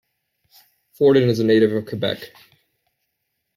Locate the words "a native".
1.39-1.71